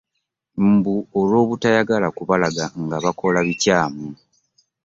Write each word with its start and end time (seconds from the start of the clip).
Mbu 0.69 0.95
olw'obutayagala 1.19 2.07
kubalaga 2.17 2.65
nga 2.83 2.97
bakola 3.03 3.37
ebikyamu. 3.43 4.07